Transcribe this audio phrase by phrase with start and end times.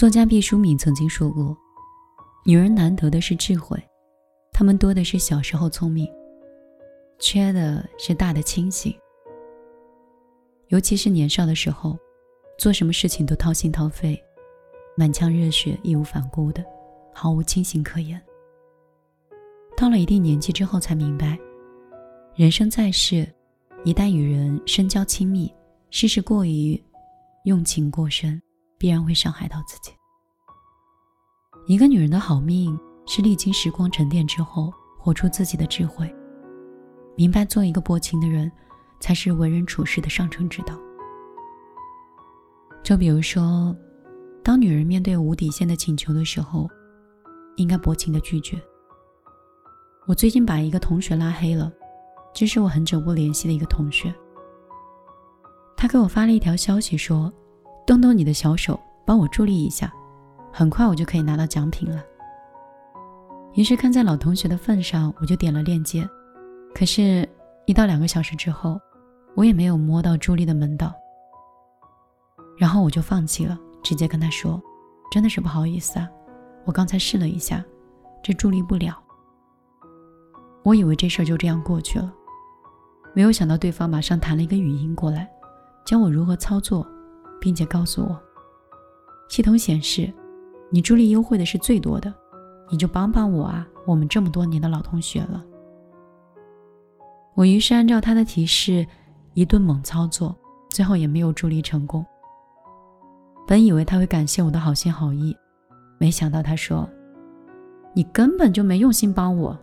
[0.00, 1.54] 作家毕淑敏曾经说过
[2.46, 3.78] ：“女人难得的是智慧，
[4.50, 6.10] 她们多的是小时候聪明，
[7.18, 8.98] 缺的是大的清醒。
[10.68, 11.98] 尤其是年少的时候，
[12.58, 14.18] 做什么事情都掏心掏肺，
[14.96, 16.64] 满腔热血，义无反顾的，
[17.12, 18.18] 毫无清醒可言。
[19.76, 21.38] 到了一定年纪之后，才明白，
[22.34, 23.28] 人生在世，
[23.84, 25.52] 一旦与人深交亲密，
[25.90, 26.82] 事事过于
[27.44, 28.40] 用情过深。”
[28.80, 29.92] 必然会伤害到自己。
[31.66, 32.76] 一个女人的好命
[33.06, 36.10] 是历经时光沉淀之后，活出自己的智慧，
[37.14, 38.50] 明白做一个薄情的人，
[38.98, 40.74] 才是为人处事的上乘之道。
[42.82, 43.76] 就比如说，
[44.42, 46.66] 当女人面对无底线的请求的时候，
[47.56, 48.58] 应该薄情的拒绝。
[50.06, 51.70] 我最近把一个同学拉黑了，
[52.32, 54.12] 这是我很久不联系的一个同学。
[55.76, 57.30] 他给我发了一条消息说。
[57.86, 59.92] 动动你的小手，帮我助力一下，
[60.52, 62.02] 很快我就可以拿到奖品了。
[63.54, 66.08] 于是看在老同学的份上，我就点了链接。
[66.72, 67.28] 可是，
[67.66, 68.80] 一到两个小时之后，
[69.34, 70.92] 我也没有摸到助力的门道。
[72.56, 74.62] 然后我就放弃了，直接跟他说
[75.10, 76.08] ：“真的是不好意思啊，
[76.64, 77.64] 我刚才试了一下，
[78.22, 78.96] 这助力不了。”
[80.62, 82.12] 我以为这事儿就这样过去了，
[83.14, 85.28] 没有想到对方马上弹了一个语音过来，
[85.84, 86.86] 教我如何操作。
[87.40, 88.20] 并且告诉我，
[89.28, 90.12] 系统显示
[90.70, 92.12] 你助力优惠的是最多的，
[92.70, 93.66] 你就帮帮我啊！
[93.86, 95.42] 我们这么多年的老同学了。
[97.34, 98.86] 我于是按照他的提示
[99.34, 100.36] 一顿猛操作，
[100.68, 102.04] 最后也没有助力成功。
[103.48, 105.36] 本以为他会感谢我的好心好意，
[105.98, 106.88] 没想到他说
[107.94, 109.58] ：“你根本就没用心帮我，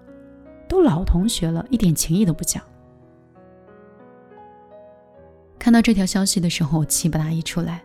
[0.67, 2.62] 都老同学了，一点情谊都不讲。”
[5.67, 7.83] 看到这条消息的时候，我气不打一处来。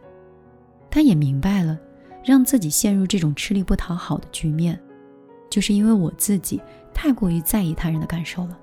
[0.89, 1.77] 他也明白了，
[2.25, 4.81] 让自己陷入这种吃力不讨好的局面，
[5.51, 6.61] 就是因为我自己
[6.95, 8.57] 太过于在意他人的感受了。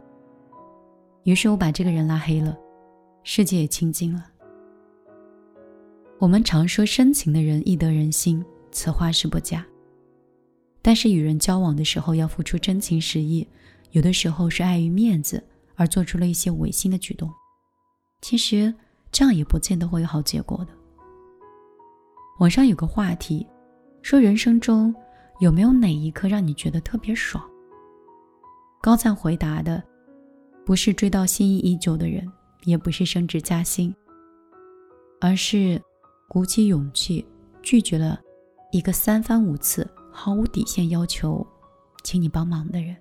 [1.23, 2.57] 于是我把这个人拉黑了，
[3.25, 4.25] 世界也清净了。
[6.17, 8.41] 我们常说深情的人易得人心，
[8.71, 9.65] 此话是不假。
[10.81, 13.45] 但是与人交往的时候要付出真情实意，
[13.91, 15.43] 有的时候是碍于面子
[15.75, 17.29] 而做出了一些违心的举动。
[18.21, 18.73] 其实。
[19.11, 20.71] 这样也不见得会有好结果的。
[22.39, 23.45] 网上有个话题，
[24.01, 24.93] 说人生中
[25.39, 27.43] 有没有哪一刻让你觉得特别爽？
[28.81, 29.83] 高赞回答的，
[30.65, 32.25] 不是追到心仪已久的人，
[32.63, 33.93] 也不是升职加薪，
[35.19, 35.81] 而是
[36.29, 37.25] 鼓起勇气
[37.61, 38.19] 拒绝了
[38.71, 41.45] 一个三番五次毫无底线要求
[42.03, 42.95] 请你帮忙的人。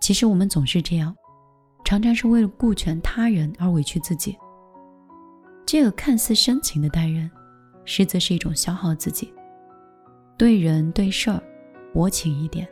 [0.00, 1.14] 其实我们总是这样。
[1.92, 4.34] 常常是为了顾全他人而委屈自己。
[5.66, 7.30] 这个看似深情的待人，
[7.84, 9.30] 实则是一种消耗自己。
[10.38, 11.38] 对人对事儿
[11.92, 12.66] 薄情一点，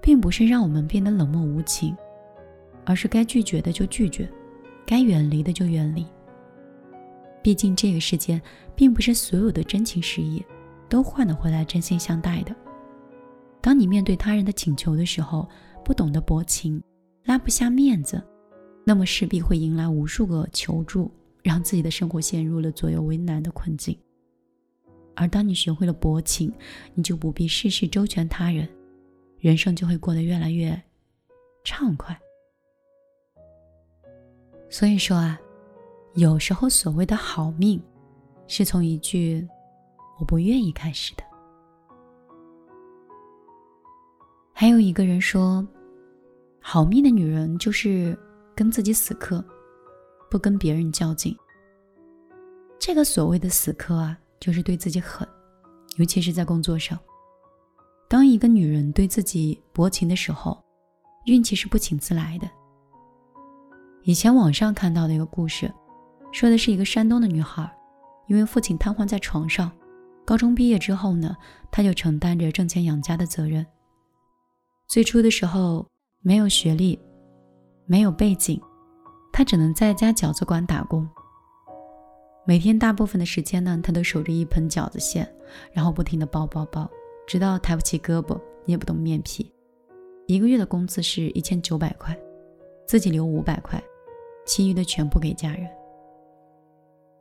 [0.00, 1.92] 并不是让我们变得冷漠无情，
[2.84, 4.30] 而是该拒绝的就拒绝，
[4.86, 6.06] 该远离的就远离。
[7.42, 8.40] 毕竟这个世界，
[8.76, 10.40] 并不是所有的真情实意
[10.88, 12.54] 都换得回来真心相待的。
[13.60, 15.48] 当你面对他人的请求的时候，
[15.84, 16.80] 不懂得薄情。
[17.24, 18.22] 拉不下面子，
[18.88, 21.10] 那么势必会迎来无数个求助，
[21.42, 23.98] 让自己的生活陷入了左右为难的困境。
[25.16, 26.52] 而当你学会了薄情，
[26.94, 28.68] 你就不必事事周全他人，
[29.40, 30.80] 人生就会过得越来越
[31.64, 32.16] 畅快。
[34.70, 35.36] 所以说啊，
[36.14, 37.82] 有时候所谓的好命，
[38.46, 39.44] 是从一句
[40.20, 41.24] “我不愿意”开始的。
[44.52, 45.66] 还有一个人说。
[46.68, 48.18] 好命的女人就是
[48.56, 49.44] 跟自己死磕，
[50.30, 51.36] 不跟别人较劲。
[52.78, 55.28] 这个所谓的死磕啊，就是对自己狠，
[55.98, 56.98] 尤其是在工作上。
[58.08, 60.58] 当一个女人对自己薄情的时候，
[61.26, 62.48] 运气是不请自来的。
[64.02, 65.70] 以前网上看到的一个故事，
[66.32, 67.70] 说的是一个山东的女孩，
[68.26, 69.70] 因为父亲瘫痪在床上，
[70.24, 71.36] 高中毕业之后呢，
[71.70, 73.66] 她就承担着挣钱养家的责任。
[74.88, 75.86] 最初的时候。
[76.22, 76.98] 没有学历，
[77.86, 78.60] 没有背景，
[79.32, 81.08] 他只能在家饺子馆打工。
[82.44, 85.28] 每天大部分的时间呢，他都守着一盆饺子馅，
[85.72, 86.88] 然后不停的包包包，
[87.26, 89.52] 直到抬不起胳膊，捏不动面皮。
[90.26, 92.16] 一个月的工资是一千九百块，
[92.86, 93.82] 自己留五百块，
[94.44, 95.68] 其余的全部给家人。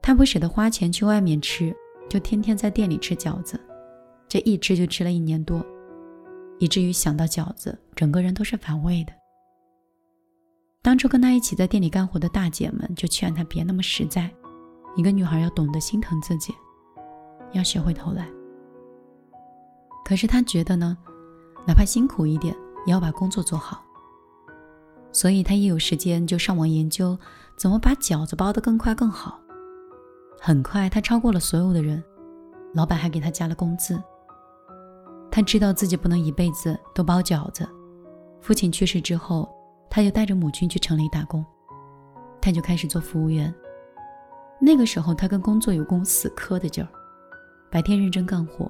[0.01, 1.75] 他不舍得花钱去外面吃，
[2.09, 3.59] 就天天在店里吃饺子，
[4.27, 5.63] 这一吃就吃了一年多。
[6.59, 9.13] 以至于想到饺子，整个人都是反胃的。
[10.86, 14.32] 当初跟他一起在店里干活的大姐们就劝他别那么实在，
[14.96, 16.54] 一个女孩要懂得心疼自己。
[17.54, 18.28] 要学会偷懒。
[20.06, 20.96] 可是他觉得呢，
[21.66, 22.56] 哪怕辛苦一点，
[22.86, 23.84] 也要把工作做好。
[25.12, 27.18] 所以他一有时间就上网研究
[27.58, 29.40] 怎么把饺子包得更快更好。
[30.40, 32.04] 很快，他超过了所有的人，
[32.76, 34.00] 老板还给他加了工资。
[35.32, 37.68] 他知道自己不能一辈子都包饺子。
[38.40, 39.50] 父亲去世之后，
[39.90, 41.46] 他就带着母亲去城里打工，
[42.42, 43.54] 他就开始做服务员。
[44.60, 46.90] 那个时候，他跟工作有共死磕的劲儿，
[47.70, 48.70] 白天认真干活，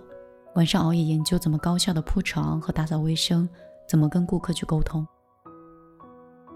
[0.56, 3.48] 晚上熬夜研究怎么高效的铺床和打扫卫生，
[3.88, 5.06] 怎么跟顾客去沟通。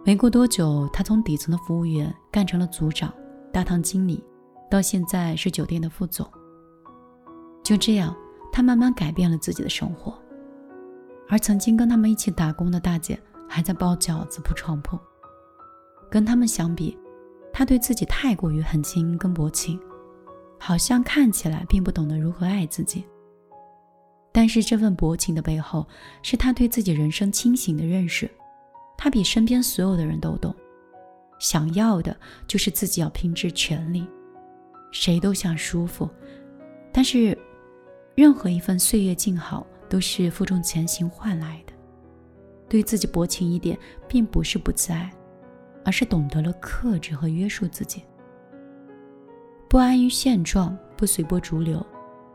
[0.05, 3.13] 没过多久，他从底层的服务员干成了组长、
[3.51, 4.23] 大堂经理，
[4.69, 6.25] 到现在是酒店的副总。
[7.63, 8.15] 就这样，
[8.51, 10.17] 他慢慢改变了自己的生活。
[11.27, 14.97] 而曾经跟他们一起打工的大姐，还在包饺子、铺床铺。
[16.09, 16.97] 跟他们相比，
[17.51, 19.79] 他对自己太过于狠心跟薄情，
[20.59, 23.03] 好像看起来并不懂得如何爱自己。
[24.31, 25.85] 但是这份薄情的背后，
[26.21, 28.29] 是他对自己人生清醒的认识。
[28.97, 30.55] 他比身边所有的人都懂，
[31.39, 32.15] 想要的
[32.47, 34.07] 就是自己要拼尽全力。
[34.91, 36.09] 谁都想舒服，
[36.91, 37.37] 但是
[38.15, 41.73] 任何一份岁月静好都是负重前行换来的。
[42.69, 43.77] 对自己薄情一点，
[44.07, 45.11] 并不是不自爱，
[45.83, 48.03] 而是懂得了克制和约束自己。
[49.67, 51.85] 不安于现状，不随波逐流，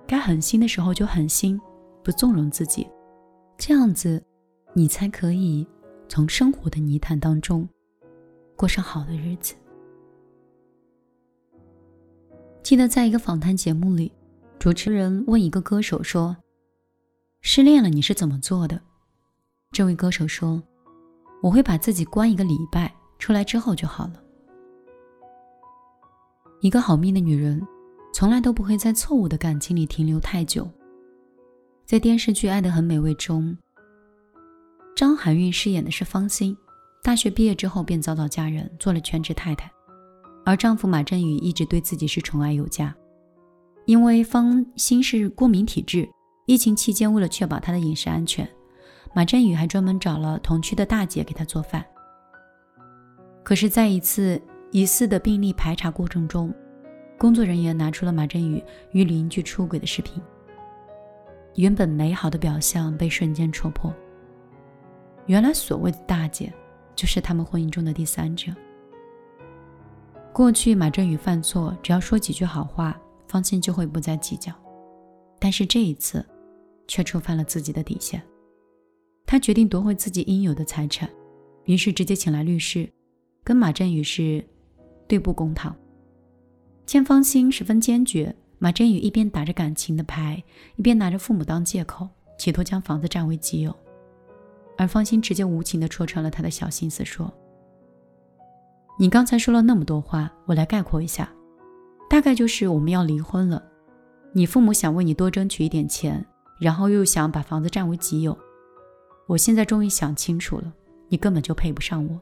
[0.07, 1.61] 该狠心的时候就狠心，
[2.03, 2.87] 不纵容自己，
[3.57, 4.23] 这样子，
[4.73, 5.67] 你才可以。
[6.07, 7.67] 从生活的泥潭当中
[8.55, 9.55] 过上好的日子。
[12.63, 14.13] 记得在一个访谈节目里，
[14.59, 16.37] 主持人问一个歌手说
[17.41, 18.81] ：“失恋了你是怎么做的？”
[19.75, 20.63] 这位歌手说
[21.43, 24.23] ：“我会把自己关一个礼拜，出来之后就好了。”
[26.63, 27.61] 一个好命的女人，
[28.13, 30.71] 从来都不会在错误的感情里停留太久。
[31.85, 33.59] 在电视剧《爱的很美味》中。
[34.95, 36.57] 张含韵饰演的是方心，
[37.03, 39.69] 大学毕业之后便早早嫁人，做了全职太太。
[40.45, 42.95] 而丈夫马振宇一直对自己是宠爱有加。
[43.87, 46.09] 因为方心是过敏体质，
[46.47, 48.49] 疫情期间为了确保她的饮食安全，
[49.15, 51.85] 马振宇还专门找了同区的大姐给他做饭。
[53.45, 54.41] 可是，在一次
[54.73, 56.53] 疑似的病例排查过程中，
[57.17, 60.21] 工作人员拿出了马振宇与邻居出轨的视频，
[61.55, 63.95] 原本美好的表象被瞬间戳破。
[65.27, 66.53] 原来所谓的大姐，
[66.97, 68.53] 就是他们婚姻中的第三者。
[70.33, 74.53] 过去马振宇犯错，只要说几句好话，方心就会不再计较。
[75.39, 76.27] 但是这一次，
[76.89, 78.21] 却触犯了自己的底线。
[79.35, 81.11] 他决定夺回自己应有的财产，
[81.65, 82.89] 于是直接请来律师，
[83.43, 84.47] 跟马振宇是
[85.09, 85.75] 对簿公堂。
[86.87, 90.41] 见方心十分坚决，马振宇一边打着感情的牌，
[90.77, 92.09] 一边拿着父母当借口，
[92.39, 93.75] 企图将房子占为己有。
[94.79, 97.29] 而方心直接无情地戳穿了他的小心思，说
[99.01, 101.29] ：“你刚才说了那么多话，我来概括一下，
[102.09, 103.61] 大概就是我们要离婚了。
[104.33, 106.25] 你父母想为你多争取一点钱，
[106.61, 108.39] 然后又想把房子占为己有。
[109.27, 110.73] 我现在终于想清楚了，
[111.09, 112.21] 你根本就配不上我。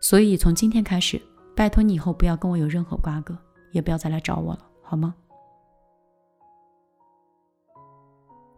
[0.00, 1.20] 所以从今天开始，
[1.54, 3.36] 拜托你以后不要跟我有任何瓜葛，
[3.72, 5.14] 也不要再来找我了，好吗？”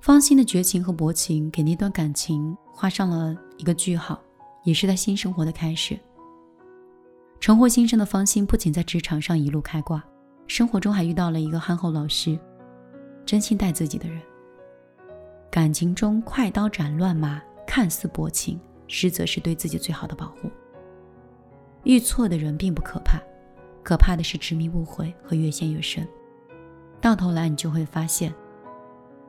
[0.01, 4.21] 方心的绝情和薄情给那段感情画上了一个句号，
[4.65, 5.99] 也是他新生活的开始。
[7.39, 10.03] 重获新生的方心不仅在职场上一路开挂，
[10.47, 12.39] 生活中还遇到了一个憨厚老实、
[13.25, 14.21] 真心待自己的人。
[15.53, 20.51] 感情中快刀斩乱麻，看似薄情，实则是对自己最好的保护。
[21.85, 23.21] 遇错的人并不可怕，
[23.83, 26.09] 可怕的是执迷不悔和越陷越深。
[27.03, 28.33] 到头来，你就会发现。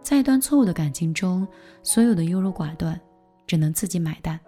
[0.02, 1.46] 在一段错误的感情中，
[1.82, 2.98] 所有的优柔寡断
[3.46, 4.40] 只能自己买单。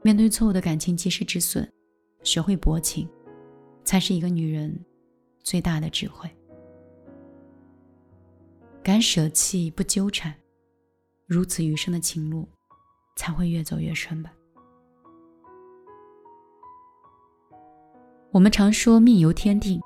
[0.00, 1.68] 面对错误的感情，及时止损，
[2.22, 3.06] 学会薄情，
[3.84, 4.74] 才是一个女人
[5.42, 6.26] 最大的智慧。
[8.82, 10.34] 敢舍弃，不纠缠，
[11.26, 12.48] 如此余生的情路
[13.16, 14.32] 才会越走越顺吧。
[18.30, 19.80] 我们常说命由天定，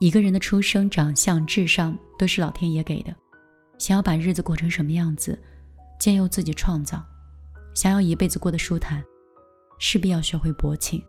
[0.00, 3.14] 一个人的出生、长相、智商都是老天爷给的。
[3.78, 5.38] 想要把日子过成什么样子，
[5.98, 7.02] 皆由自己创造。
[7.74, 9.02] 想要一辈子过得舒坦，
[9.78, 11.02] 势必要学会薄情。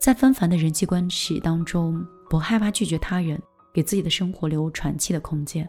[0.00, 3.40] 在纷繁的人际关系当中，不害怕拒绝他人，
[3.72, 5.68] 给自己的生活留喘气的空间。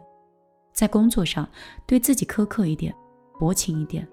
[0.73, 1.47] 在工作上，
[1.85, 2.93] 对自己苛刻一点，
[3.39, 4.05] 薄情一点，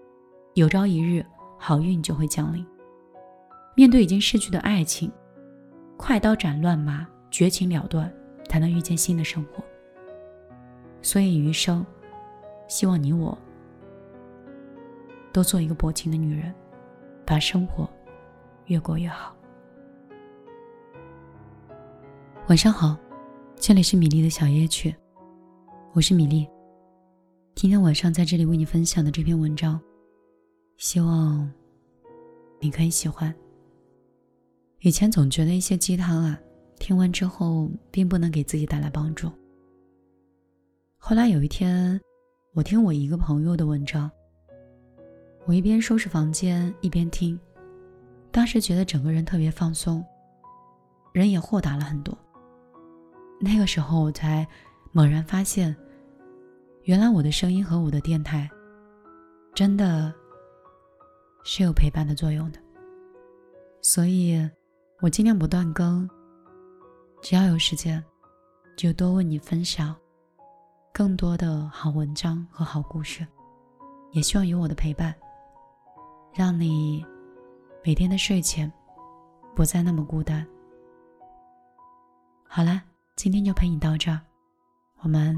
[0.55, 1.25] 有朝一日
[1.59, 2.65] 好运就会降临。
[3.75, 5.11] 面对已经逝去的爱情，
[5.97, 8.13] 快刀斩乱麻，绝情了断，
[8.49, 9.65] 才能遇见新的生活。
[11.01, 11.85] 所以余生，
[12.69, 13.37] 希望你我
[15.33, 16.55] 都做一个薄情的女人，
[17.25, 17.89] 把生活
[18.67, 19.35] 越过越好。
[22.49, 22.99] 晚上好，
[23.57, 24.95] 这里是米粒的小夜曲，
[25.93, 26.49] 我是米粒。
[27.57, 29.81] 今天晚上在这里为你分享的这篇文章，
[30.77, 31.53] 希望
[32.61, 33.35] 你可以喜欢。
[34.83, 36.39] 以前总觉得一些鸡汤啊，
[36.79, 39.33] 听完之后并不能给自己带来帮助。
[40.97, 42.01] 后来有一天，
[42.55, 44.09] 我听我一个朋友的文章，
[45.45, 47.37] 我一边收拾房间一边听，
[48.31, 50.05] 当时觉得整个人特别放松，
[51.13, 52.17] 人也豁达了很多。
[53.41, 54.47] 那个时候，我才
[54.93, 55.75] 猛然发现，
[56.83, 58.51] 原来我的声音和我的电台，
[59.55, 60.13] 真的
[61.45, 62.59] 是有陪伴的作用的。
[63.81, 64.37] 所以，
[65.01, 66.09] 我尽量不断更，
[67.23, 68.05] 只要有时间，
[68.77, 69.95] 就多为你分享
[70.93, 73.27] 更多的好文章和好故事。
[74.11, 75.15] 也希望有我的陪伴，
[76.35, 77.05] 让你
[77.85, 78.71] 每天的睡前
[79.55, 80.47] 不再那么孤单。
[82.49, 82.83] 好了。
[83.17, 84.19] 今天就陪你到这儿，
[85.03, 85.35] 我们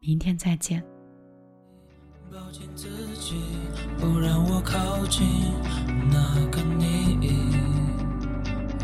[0.00, 0.84] 明天再见。
[2.30, 2.86] 抱紧自
[3.18, 3.36] 己，
[3.98, 5.26] 不让我靠近
[6.10, 7.56] 那个你。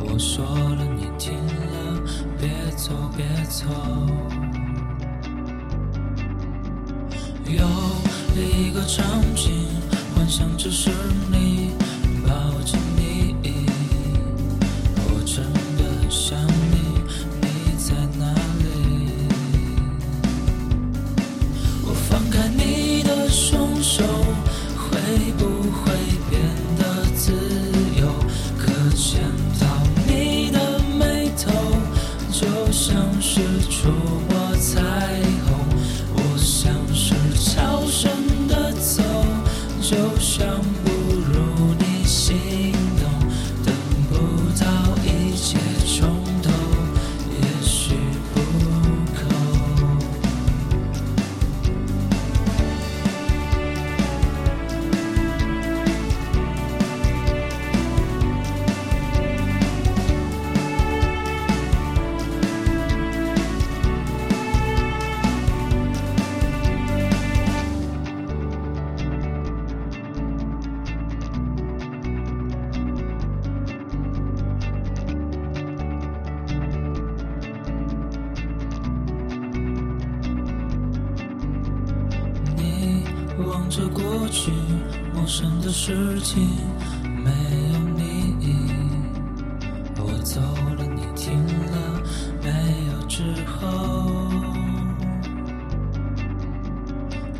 [0.00, 2.02] 我说了，你听了，
[2.40, 3.66] 别走，别走。
[7.44, 7.62] 有
[8.34, 9.68] 一个场景，
[10.14, 10.88] 幻想只是
[11.30, 11.72] 你
[12.26, 13.11] 抱紧你，
[33.82, 34.31] 说
[85.42, 86.48] 生的事情，
[87.02, 87.30] 没
[87.72, 88.36] 有你，
[89.98, 92.00] 我走了，你停了
[92.40, 92.48] 没
[92.92, 93.02] 有？
[93.08, 94.30] 之后，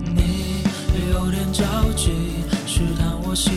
[0.01, 0.65] 你
[1.13, 1.63] 有点着
[1.95, 2.11] 急，
[2.67, 3.55] 试探我心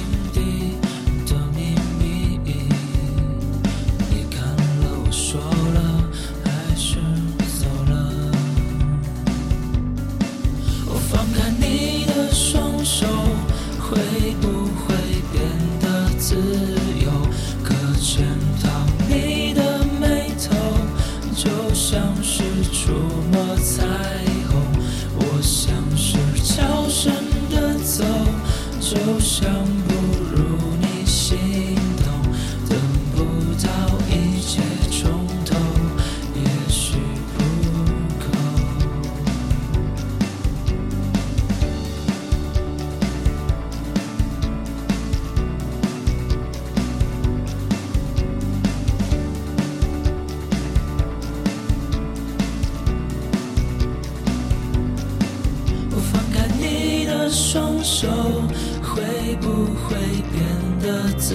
[59.56, 59.96] 不会
[60.34, 60.44] 变
[60.82, 61.34] 得自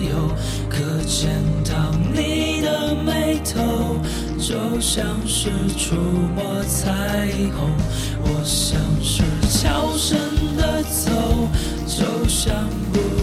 [0.00, 0.34] 由？
[0.70, 1.28] 可见
[1.62, 3.98] 到你的眉头，
[4.38, 5.94] 就像是触
[6.34, 7.70] 摸彩虹。
[8.22, 10.18] 我像是悄声
[10.56, 11.10] 的走，
[11.86, 13.19] 就像不。